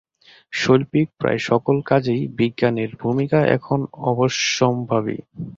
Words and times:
শৈল্পিক 0.53 1.07
প্রায় 1.19 1.39
সকল 1.49 1.75
কাজেই 1.85 2.21
বিজ্ঞানের 2.37 2.91
ভূমিকা 3.01 3.39
এখন 3.57 3.79
অবশ্যম্ভাবী। 4.09 5.17